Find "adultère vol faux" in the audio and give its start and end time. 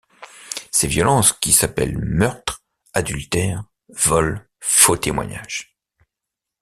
2.93-4.97